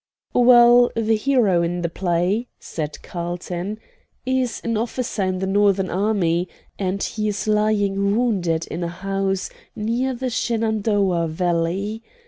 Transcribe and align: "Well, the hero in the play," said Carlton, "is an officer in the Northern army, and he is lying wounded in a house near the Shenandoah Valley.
"Well, 0.33 0.89
the 0.95 1.15
hero 1.15 1.61
in 1.61 1.83
the 1.83 1.87
play," 1.89 2.47
said 2.59 3.03
Carlton, 3.03 3.77
"is 4.25 4.59
an 4.63 4.75
officer 4.75 5.21
in 5.25 5.37
the 5.37 5.45
Northern 5.45 5.91
army, 5.91 6.49
and 6.79 7.03
he 7.03 7.27
is 7.27 7.47
lying 7.47 8.17
wounded 8.17 8.65
in 8.65 8.83
a 8.83 8.87
house 8.87 9.51
near 9.75 10.15
the 10.15 10.31
Shenandoah 10.31 11.27
Valley. 11.27 12.01